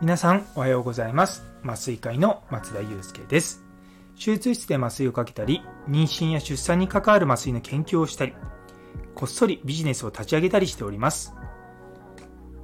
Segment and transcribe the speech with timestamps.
[0.00, 1.42] 皆さんおはようございます。
[1.64, 3.64] 麻酔科医の松田祐介です。
[4.14, 8.34] 手術室で麻酔をかけたり妊娠や出産に関わる麻酔の研究をしたり
[9.16, 11.34] こっそりビジネスを立ち上げたりしております。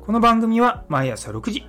[0.00, 1.66] この番組は毎朝6時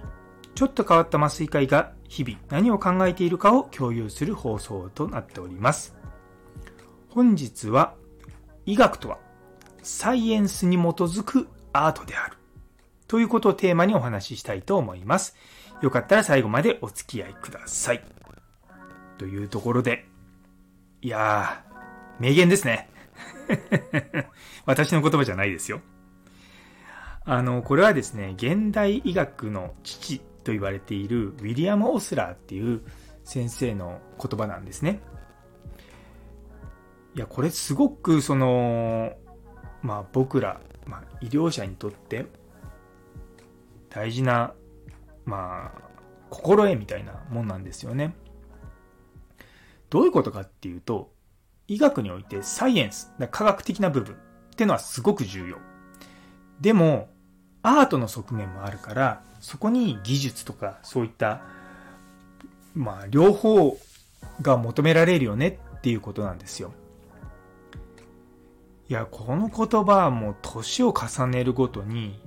[0.55, 5.93] ちょっと変わった麻酔科医が日々何を考えているかを共有する放送となっております。
[7.09, 7.95] 本日は
[8.65, 9.17] 医学とは
[9.81, 12.37] サイエンスに基づくアートである
[13.07, 15.35] ということをテーマにお話ししたいと思います。
[15.81, 18.03] よかったら最後までお付き合いください。
[19.17, 20.05] というところで、
[21.01, 22.89] いやー、名言ですね。
[24.65, 25.81] 私の言葉じゃないですよ。
[27.25, 32.81] あの、これはですね、現代医学の父と言われているウィリアム・オスラーっていう
[33.23, 35.01] 先生の言葉なんですね。
[37.15, 39.13] いや、これすごくその、
[39.81, 42.25] まあ僕ら、まあ、医療者にとって
[43.89, 44.53] 大事な、
[45.25, 45.81] まあ、
[46.29, 48.15] 心得みたいなもんなんですよね。
[49.89, 51.13] どういうことかっていうと、
[51.67, 54.17] 医学においてサイエンス、科学的な部分っ
[54.55, 55.57] てのはすごく重要。
[56.59, 57.09] でも、
[57.61, 61.41] アートの側面もあるから、そこに技術とかそういった、
[62.73, 63.77] まあ、両方
[64.41, 66.73] が求められるよねっていうことなんですよ。
[68.89, 72.19] いや、この言葉はもう年を重ねるごとに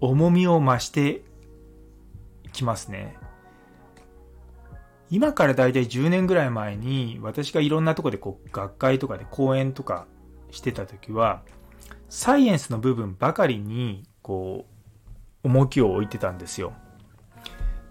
[0.00, 1.22] 重みを増して
[2.52, 3.16] きますね。
[5.10, 10.06] 今からだいたい10年ぐらい前に私がいろんなとこでこう学会とかで講演とか
[10.50, 11.42] してた時は
[12.08, 14.64] サイエンスの部分ばかりにこ
[15.44, 16.72] う重きを置いてたんですよ。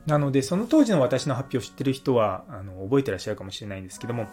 [0.08, 4.28] なのでその当時の私の発表を知ってる人はあの覚えてらっしゃるかもしれないんですけども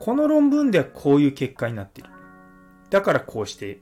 [0.00, 2.10] この論文ではこういう結果になっている。
[2.90, 3.80] だからこうして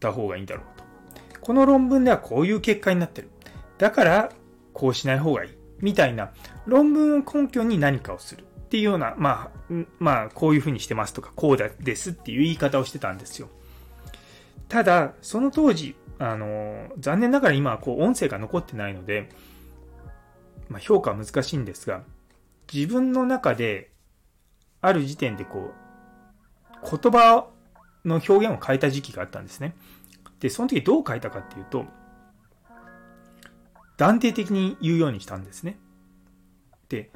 [0.00, 0.86] た方がいいんだろうと
[1.46, 3.30] この論文ではこういう結果になってる。
[3.78, 4.30] だから、
[4.72, 5.50] こうしない方がいい。
[5.80, 6.32] みたいな、
[6.66, 8.42] 論文を根拠に何かをする。
[8.42, 13.48] っていうような、まあ、まあ、こういうふうにしてますとか、こうですっていう言い方をしてたんですよ。
[14.68, 19.28] ただ、その当時、あの、残念ながら今はこう音声が残ってないので、
[20.68, 22.02] まあ、評価は難しいんですが、
[22.72, 23.92] 自分の中で、
[24.80, 25.70] ある時点でこ
[26.82, 27.46] う、言葉
[28.06, 29.74] の表現を変えた時期があったんですね。
[30.40, 31.84] で、その時どう変えたかっていうと、
[33.96, 35.78] 断定的に言うようにしたんですね。
[36.88, 37.10] で、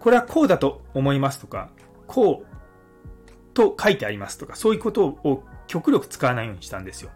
[0.00, 1.70] これはこうだと思いますとか、
[2.06, 7.10] こうと書いてありますとか、そういうことを極力使わないようにしたんですよ。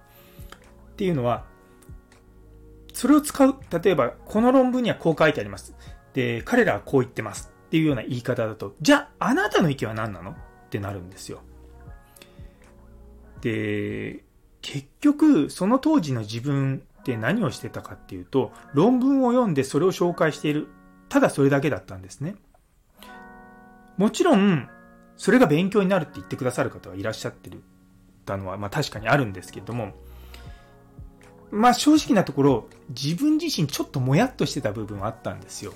[0.92, 1.44] っていうのは、
[2.92, 5.74] それを使う、例えば、この論文にはこう書いてあります。
[6.14, 10.30] で、彼らはこう言ってますっていうような言い方だと、じゃあ、あなたの意見は何なの？
[10.30, 10.34] っ
[10.70, 11.42] てなるんですよ。
[13.40, 14.24] で、
[14.60, 20.68] 結局、その当時の自分って何をしてたかっていうと、論文を読んでそれを紹介している。
[21.08, 22.36] ただそれだけだったんですね。
[23.96, 24.68] もちろん、
[25.16, 27.62] それが勉強になるって言ってくださる方はいらっしゃってる
[28.28, 29.94] たのは、まあ確かにあるんですけれども、
[31.50, 35.72] まあ正直なところ、自分自身ちょっともやっとしてた部分はあったんですよ。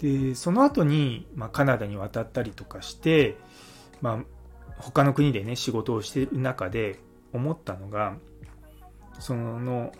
[0.00, 3.36] で、その後に、まあ、カナダに渡ったりとかして、
[4.00, 4.24] まあ、
[4.80, 6.98] 他の国でね、仕事をしている中で
[7.32, 8.16] 思ったのが、
[9.18, 9.92] その、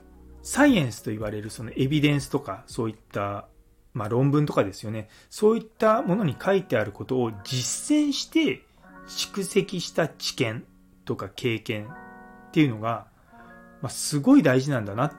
[0.42, 3.46] サイエンスと言われるそのエビデンスとか、そういった、
[3.92, 5.08] まあ論文とかですよね。
[5.28, 8.62] そういったものに書いてあることを実践して
[9.08, 10.64] 蓄積した知見
[11.04, 13.06] とか経験っていうのが、
[13.82, 15.12] まあ、すごい大事なんだなっ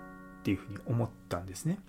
[0.44, 1.80] ていうふうに思ったんですね。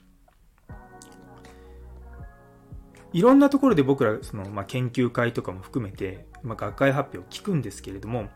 [3.13, 8.29] いろんなところで僕らその、まあ、研究会とかも含めて、まあ、学会発表を聞くんですけれども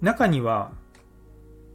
[0.00, 0.72] 中には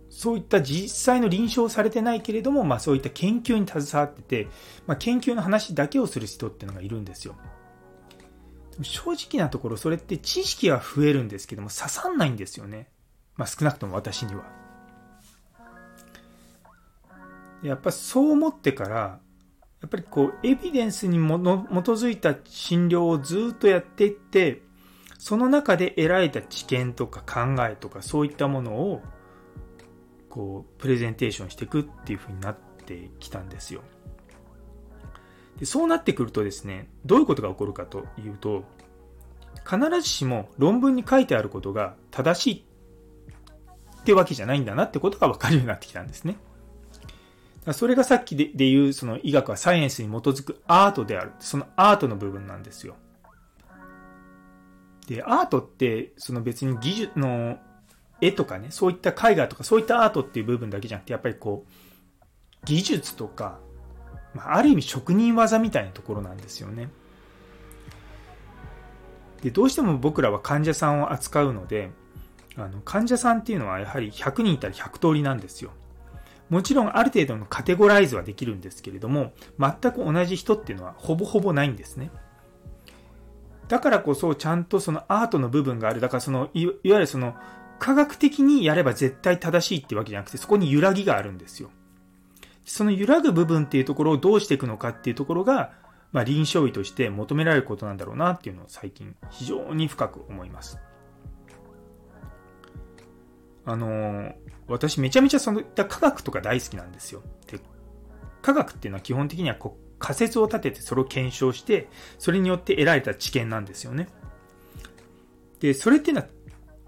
[0.10, 4.48] そういった実際の臨床されてないけれども、まあ、そういった研究に携わってて、
[4.86, 7.36] まあ、研究の話だけをする人っていうのがいるんですよ。
[8.82, 12.90] 正直なところそれって知識は増えるんですけども刺さんないんですよね。
[13.36, 14.44] まあ、少なくとも私には。
[17.64, 19.20] やっぱそう思ってから
[19.82, 24.64] やっぱりこう、エビデンスに基づいた診療をずっとやっていって、
[25.20, 29.02] その中で得られた知見とか考えとかそういったものを、
[30.30, 33.82] こう、プレゼンテーションしていくっていう風になってきたんですよ。
[35.60, 38.64] でそうなってくるとですね、どういうことが起こるかというと、
[39.68, 42.66] 必ずしも論文に書いてあることが正しい
[44.02, 46.38] ってわけじゃないんだなってことがわかるようになってきたんですね。
[47.74, 51.32] それがさっきでで言う、その医学はサイエンスに基づくアートである。
[51.40, 52.96] そのアートの部分なんですよ。
[55.08, 57.58] で、アートって、その別に技術の、
[58.20, 63.60] 絵とかね、そういった絵画とかそういったアートっていう部分だけじゃなくて、やっぱりこう、技術とか、
[64.34, 66.90] まあ、ある意味職人技みたいなところなんですよね。
[69.42, 71.92] で、どうしても僕らは患者さんを扱うので、
[72.56, 75.72] あの患者さんっていうのはやはり100人いたら100通りなんですよ。
[76.50, 82.12] もちろんある程度のカテゴライズはできるんですけれども、全く同じ人っていうのはほぼほぼないんですね。
[83.68, 86.00] だからこそちゃんとそのアートの部分がある。
[86.00, 87.36] だからその、いわゆるその
[87.80, 91.70] 科学的にやれば絶対正しいってわけじゃなくて、そこに揺らぎがあるんですよ。
[92.66, 95.72] その揺らぐ部分っていうところをどうしていくのかっていうところが、
[96.12, 100.80] まあ、臨床医として求められることなんだろうなっていうのを最近非常に深く思います。
[103.66, 104.34] あの
[104.68, 107.24] 私めちゃめちゃそういった科学とか大好きなんですよ。
[107.50, 107.60] で
[108.42, 114.08] 科学っていうのは基本的にはこう仮説を立ててそれを検証して、それによって得られた知見なんですよね。
[115.60, 116.28] で、それっていうのは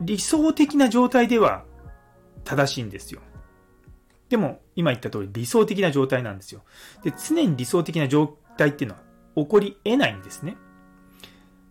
[0.01, 1.65] 理想的な状態では
[2.43, 3.21] 正しいんですよ。
[4.29, 6.63] でも、今言った通り理想的な状態なんですよ。
[7.03, 9.01] で、常に理想的な状態っていうのは
[9.35, 10.55] 起こり得ないんですね。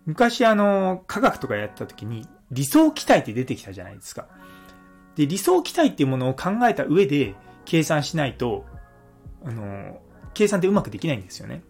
[0.07, 4.27] 昔あの、科学とかやった時に理想期待って出てきたじゃないですか。
[5.19, 7.35] で、理想期待っていうものを考えた上で
[7.65, 8.65] 計算しないと、
[9.45, 10.01] あの、
[10.33, 11.65] 計算ってうまくできないんですよね。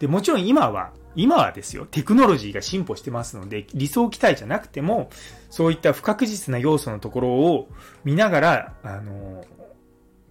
[0.00, 5.08] で、もちろん今は、今はですよ、テクノロジーが進歩してますので、理想期待じゃなくても、
[5.50, 7.68] そういった不確実な要素のところを
[8.02, 9.44] 見ながら、あの、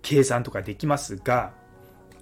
[0.01, 1.53] 計算とかできますが、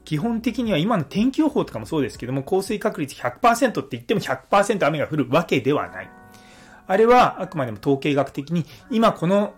[0.05, 6.18] 基本的には今の天気予報とかもそうですけども、降水確率100%って言っても100%雨が降るわけではない。
[6.89, 9.53] あれはあくまでも統計学的に、今この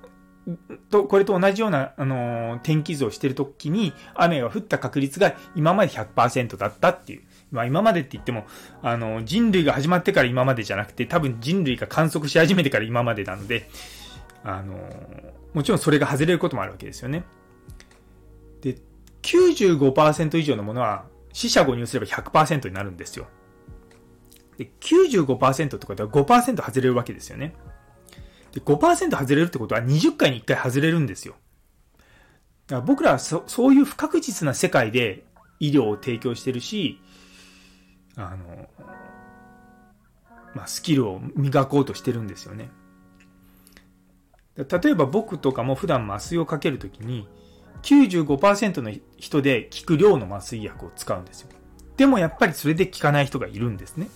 [0.89, 7.21] と、これと同じような、あのー、天気図をしてるときに、雨が降った確率が今まで100%だったっていう。
[7.51, 8.45] まあ今までって言っても、
[8.81, 13.69] あの、人類が始まってから今までじゃなくて、多分人類が観測し始めてから今までなので、
[14.43, 14.75] あの、
[15.53, 17.23] もちろんそれが外れることもあるわけですよね。
[18.59, 18.77] で、
[19.21, 23.27] 95%以上のものは、死者誤入すれば100%になるんですよ。
[24.61, 27.55] で、95%ってことは5%外れるわけですよね。
[28.51, 31.33] で、5%外れるってことは20回に1回外れるんですよ。
[32.67, 35.25] だから僕らはそそういう不確実な世界で
[35.59, 37.01] 医療を提供してるし、
[38.15, 38.69] あの、
[40.53, 42.69] まあ、スキルを磨こうとしてるんですよね。
[44.57, 47.27] 例えば僕とかも普段麻酔をかけるときに
[47.81, 51.49] 95%の人で効く量の麻酔薬を使うんですよ。
[51.97, 54.07] でもやっぱりそれで効かない人がいるんですね。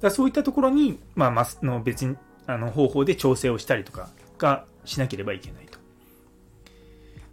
[0.00, 2.16] だそういったところに、まあ、の別に
[2.46, 4.08] あの方法で調整をしたりとか
[4.38, 5.78] がしなければいけないと。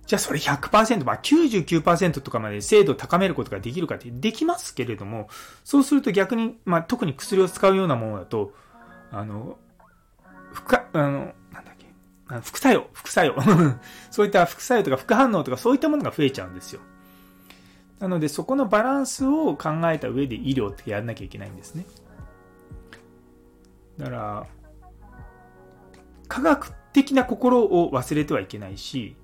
[0.06, 5.30] じゃあそれ100%、まあ99%とかまで精度を高めることができるかってできますけれども、
[5.64, 8.54] そうすると逆に、まあ特に薬を使うようなものだと、
[9.12, 9.58] あの、
[10.54, 11.88] 副、あの、なんだっけ、
[12.42, 13.36] 副作用、副作用。
[14.12, 16.82] そういった副作用とか副反応とかそういったものが増えちゃうんですよ。
[18.00, 21.86] なのでそこのバランスを考えた上で医療ってやらなきゃいけないんですね。
[23.98, 24.48] だから、
[26.28, 29.16] 科学的な心を忘れてはいけないし、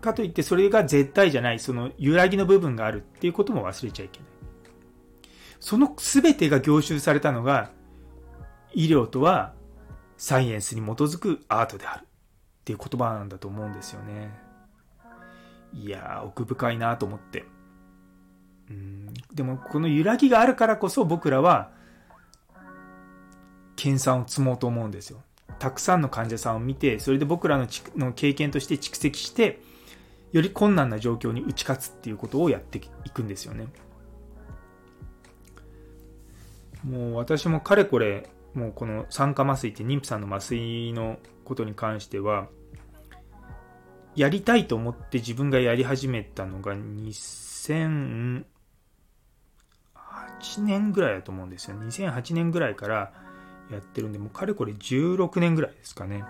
[0.00, 4.28] かといってそれが絶対じゃない、その揺らぎの部分があるっていうことも忘れちゃいけない。
[5.58, 7.70] その全てが凝集されたのが、
[8.74, 9.54] 医療とは
[10.16, 12.06] サイエンスに基づくアートであるっ
[12.64, 14.30] ていう言葉なんだと思うんですよね。
[15.72, 17.44] いやー、奥深いなと思って。
[18.70, 21.70] うんでも、この揺らぎがあるからこそ僕らは、
[23.76, 25.22] 研鑽を積もうと思うんですよ。
[25.58, 27.66] たくさんの患者さんを見て、それで僕らの
[27.96, 29.60] の経験として蓄積して、
[30.32, 33.68] より困難な状況に打ち勝つっていうことをやっていくんですよね。
[36.84, 42.48] もう私もかれこれ、もうこの酸化麻酔って妊婦さんの麻酔のことに関しては、
[44.14, 48.44] やりたいと思って自分がやり始めたのが2008
[50.58, 51.76] 年ぐらいだと思うんですよ。
[51.76, 53.12] 2008年ぐらいから
[53.70, 56.24] やってるんで、もうかれこれ16年ぐらいですかね。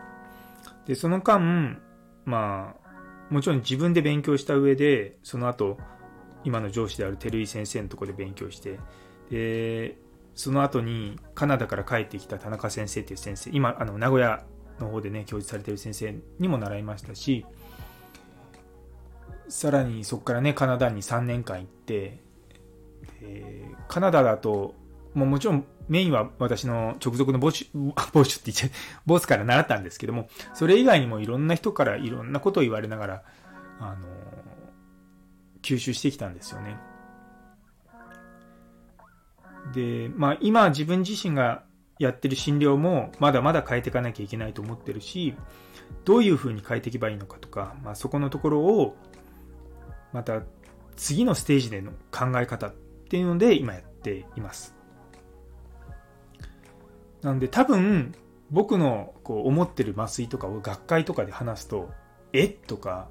[0.86, 1.78] で、その間、
[2.24, 5.78] まあ、もちろん自分で勉強した上で、その後、
[6.44, 8.78] 今の上司である照井先生のとこで勉強して、
[9.30, 9.96] で、
[10.34, 14.44] その後にカナダから帰ってきた田中先生っていう先生、今、あの、名古屋
[14.78, 17.44] の方でね、教授されてる先生にも習いましたし、
[19.48, 22.20] さらにそこからね、カナダに3年間行って、
[23.88, 24.74] カナダだと、
[25.14, 28.68] もうもちろんメインは私の直属のボシュ、 ボシュって言っちゃ、
[29.06, 33.22] ボスから習ったんですけども、それ以外にもいろんな人からいろんなことを言われながら、
[33.80, 34.06] あの、
[35.62, 36.78] 吸収してきたんですよね。
[39.74, 41.64] で、まあ今自分自身が
[41.98, 45.34] やってる診療もまだまだ変えていかなきゃいけないと思ってるし、
[46.04, 48.96] どういうふうに変えていけばいいのかとか、まあ、そこのところを、
[50.12, 50.42] また
[50.96, 52.74] 次のステージでの考え方っ
[53.08, 54.75] ていうので今やっています。
[57.22, 58.14] なんで多分、
[58.50, 61.90] 僕のこう思ってる麻酔とかを学会とかで話すと、
[62.32, 62.48] え？
[62.48, 63.08] とか、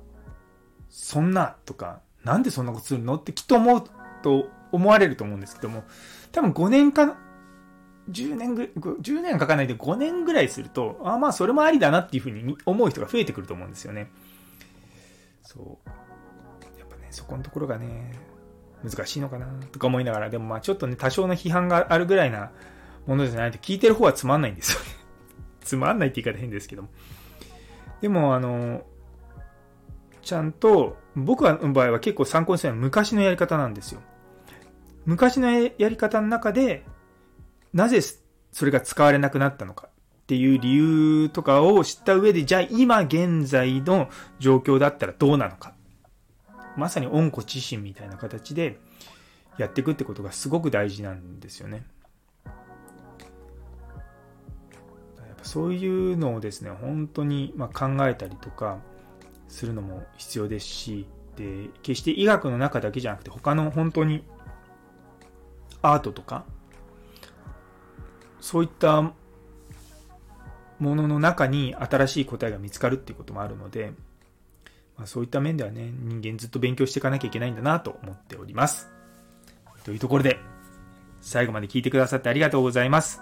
[0.90, 3.16] そんなとか、なんでそんなことするの？
[3.16, 3.84] ってきっと思う
[4.24, 5.84] と思われると思うんですけども、
[6.32, 7.18] 多分5年か、
[8.10, 14.12] 10年ぐらい、10年かかないで5年ぐらいすると、あまあそれもありだなっていうふうに思う人が増えてくると思うんですよね。
[15.42, 15.90] そう。
[16.80, 18.14] やっぱね、そこのところがね、
[18.84, 22.52] 難しいのかなとか思いながら、でもまあちょっとね、多少の批判があるぐらいな
[23.06, 24.86] ものじゃないと聞いてる方はつまんないんですよね。
[25.62, 26.90] つまんないって言い方変ですけども。
[28.02, 28.86] でも、あの、
[30.22, 34.02] ちゃんと、僕の場合は結構参考にするのは昔のやり方なんですよ。
[35.06, 36.84] 昔のやり方の中で、
[37.74, 38.00] なぜ
[38.52, 44.10] それが使われなくなったのかっていう理由とかを知った上で、じゃあ今現在の
[44.40, 45.74] 状況だったらどうなのか。
[46.76, 48.80] まさに温故知新みたいな形で
[49.58, 51.86] やっていくってことがすごく大事なんですよね。
[55.46, 58.80] そういうのをですね、本当にま考えたりとか
[59.48, 64.24] するのも必要ですし、で、決して医学の中だけじゃなくて他の本当に
[65.84, 66.46] アートとか、
[68.42, 69.14] そういったも
[70.80, 73.94] のの中に新しい答えが見つかるっていうこともあるので、
[74.98, 78.90] まあ、そういった面ではね、人間ずっと勉強していかなきゃいけないんだなと思っております。
[79.84, 80.40] というところで、
[81.22, 83.22] 最後まで聞いてくださってありがとうございます。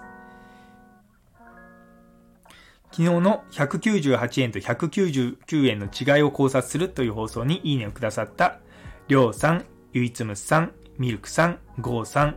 [2.94, 8.60] 昨日の198円と199円の違いを考察するという放送にいいねをくださった、
[9.08, 12.36] りょうさん、ゆいつむさん、ミルクさん、ゴーさん、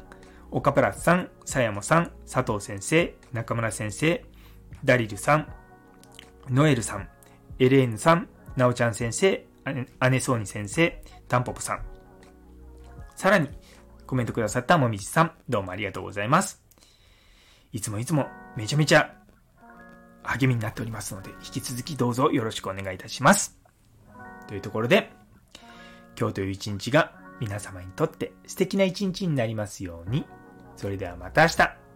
[0.49, 4.25] 岡プラスさん、さやもさん、佐藤先生、中村先生、
[4.83, 5.53] ダリルさん、
[6.49, 7.07] ノエルさん、
[7.59, 9.45] エレーヌさん、なおちゃん先生、
[10.09, 11.81] 姉そうに先生、タンポポさん。
[13.15, 13.47] さらに、
[14.07, 16.63] コメントくださったもみじさん、どうもありがとうございます。
[17.71, 19.16] いつもいつもめちゃめちゃ
[20.27, 23.57] 励みになっておりますので、引き続きどうぞよろしくお願いいたします。
[24.47, 25.11] というところで、
[26.19, 30.25] 今日という一日が皆様にとって素敵な一日になりますように。
[30.75, 31.86] それではまた明日。